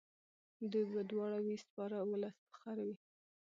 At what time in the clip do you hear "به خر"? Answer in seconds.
2.47-2.77